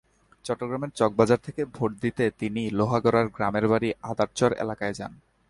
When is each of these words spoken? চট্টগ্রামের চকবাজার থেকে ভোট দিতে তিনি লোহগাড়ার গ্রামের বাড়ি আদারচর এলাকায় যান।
চট্টগ্রামের 0.45 0.91
চকবাজার 0.95 1.39
থেকে 1.43 1.61
ভোট 1.75 1.91
দিতে 2.01 2.23
তিনি 2.39 2.61
লোহগাড়ার 2.69 3.27
গ্রামের 3.27 3.65
বাড়ি 3.67 3.89
আদারচর 4.11 4.51
এলাকায় 4.63 4.95
যান। 4.99 5.11